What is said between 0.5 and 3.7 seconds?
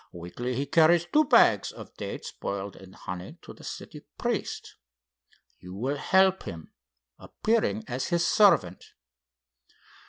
he carries two bags of dates boiled in honey to the